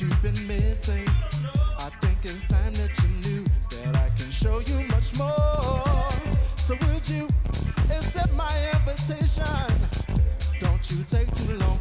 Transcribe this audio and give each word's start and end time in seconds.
you've 0.00 0.22
been 0.22 0.46
missing. 0.48 1.06
I 1.78 1.88
think 2.00 2.18
it's 2.24 2.44
time 2.46 2.72
that 2.74 2.90
you 3.02 3.30
knew 3.30 3.44
that 3.70 3.96
I 3.96 4.08
can 4.16 4.30
show 4.30 4.58
you 4.60 4.86
much 4.88 5.16
more. 5.16 5.84
So 6.56 6.74
would 6.74 7.08
you 7.08 7.28
accept 7.90 8.32
my 8.32 8.52
invitation? 8.72 9.44
Don't 10.60 10.90
you 10.90 11.04
take 11.08 11.32
too 11.34 11.56
long. 11.58 11.78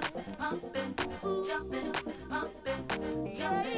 jumping, 0.00 0.94
jumping, 1.46 1.92
jumping, 2.28 3.34
jumping. 3.34 3.77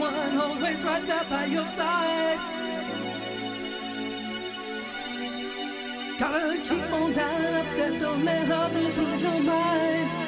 one 0.00 0.36
always 0.38 0.82
right 0.82 1.06
there 1.06 1.24
by 1.28 1.44
your 1.44 1.66
side. 1.66 2.40
Gotta 6.18 6.56
keep 6.68 6.92
on 6.92 7.14
lining 7.14 7.54
up 7.60 7.66
that 7.76 8.00
don't 8.00 8.24
let 8.24 8.50
others 8.50 8.96
rule 8.96 9.20
your 9.20 9.40
mind. 9.40 10.19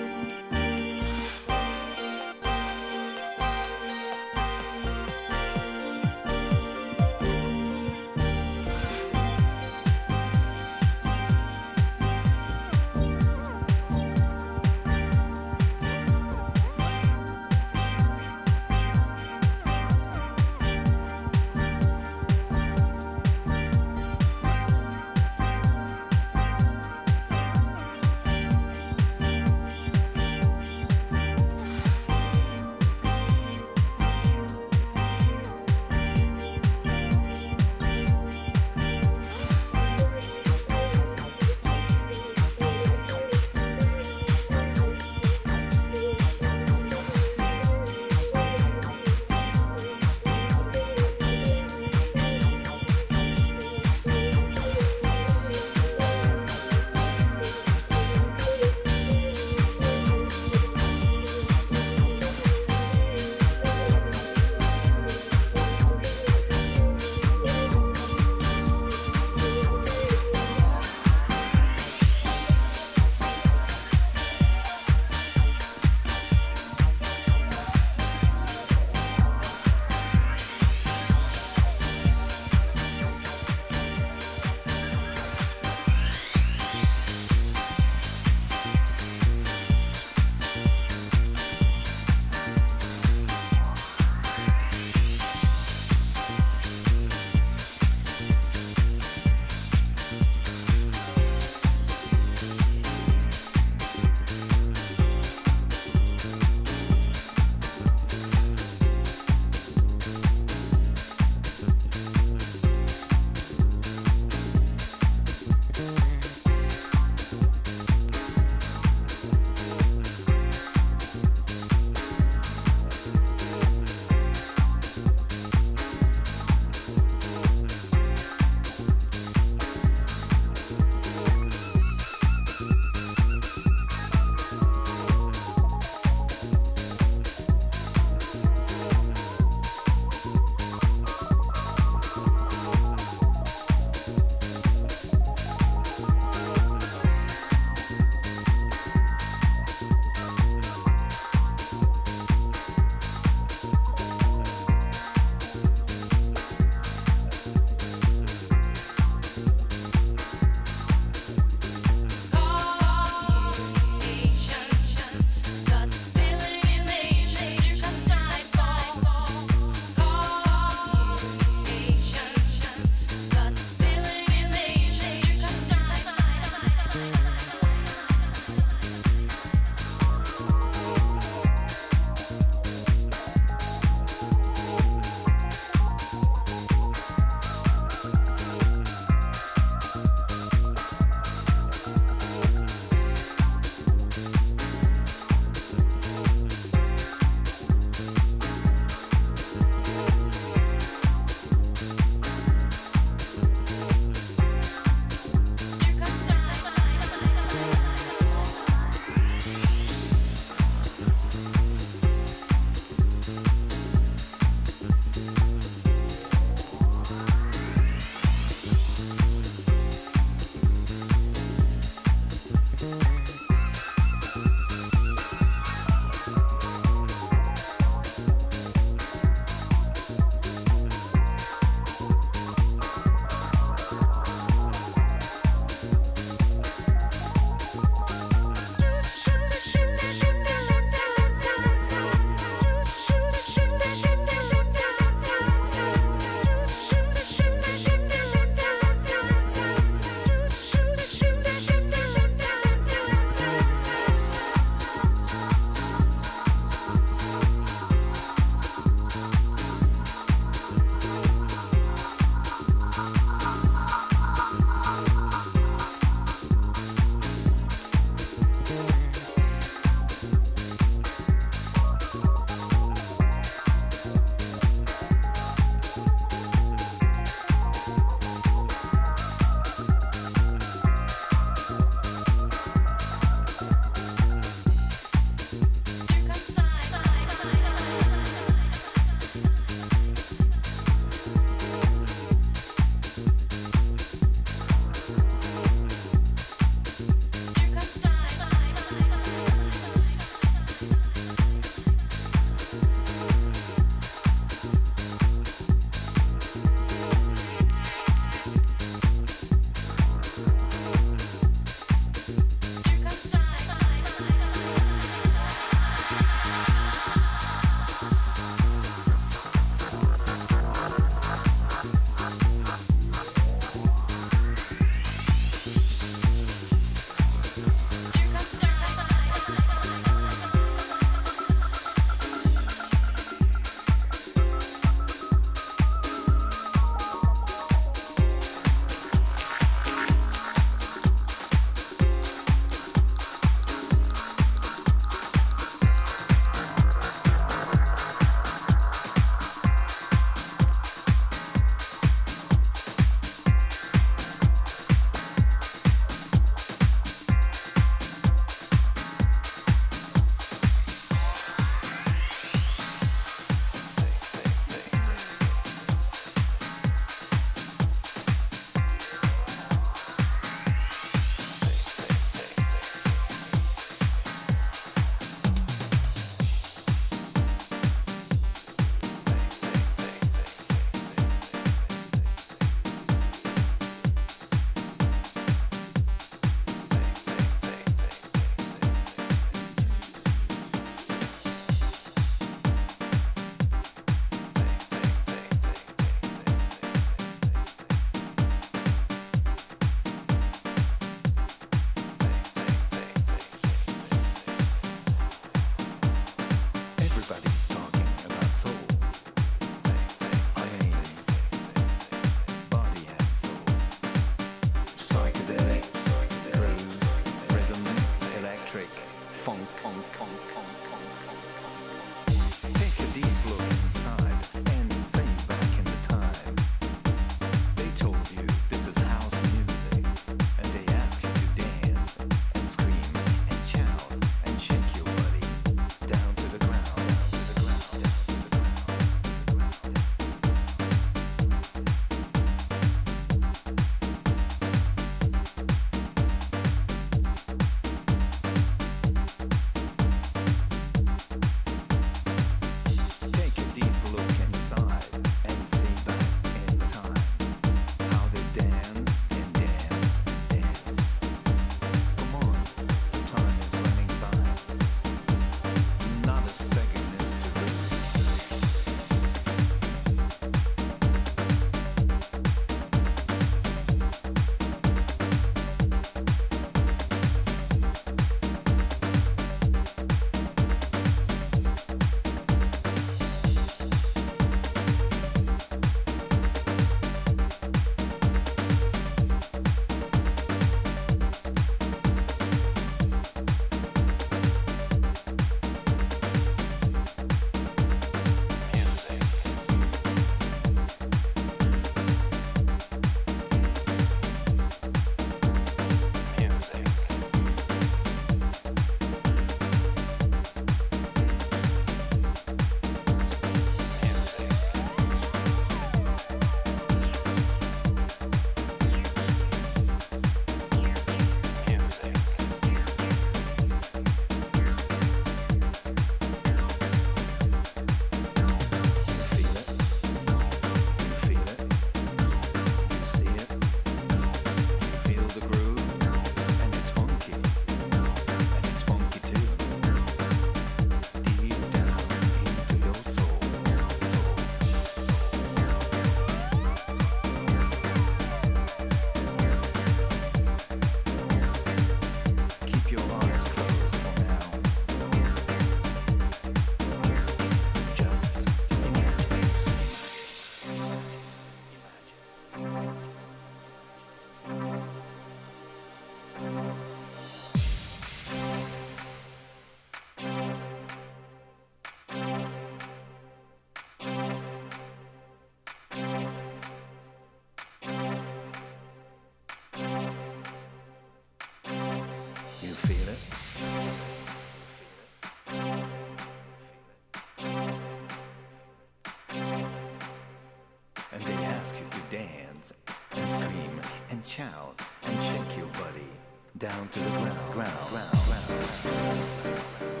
dance 592.11 592.73
and 593.15 593.31
scream 593.31 593.81
and 594.09 594.27
shout 594.27 594.81
and 595.03 595.23
shake 595.23 595.57
your 595.57 595.67
body 595.67 596.11
down 596.57 596.89
to 596.89 596.99
the 596.99 597.09
ground. 597.09 597.53
ground, 597.53 597.89
ground, 597.89 598.11
ground. 598.27 600.00